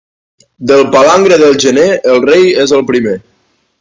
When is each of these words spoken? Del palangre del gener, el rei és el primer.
Del 0.69 0.79
palangre 0.95 1.37
del 1.43 1.55
gener, 1.65 1.85
el 2.15 2.25
rei 2.31 2.51
és 2.65 2.75
el 2.79 2.87
primer. 2.93 3.15